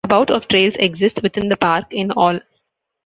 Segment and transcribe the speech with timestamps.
[0.03, 2.39] About of trails exist within the park in all.